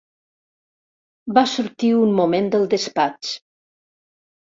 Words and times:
Va 1.39 1.45
sortir 1.53 1.93
un 2.07 2.17
moment 2.23 2.53
del 2.59 2.69
despatx. 2.75 3.39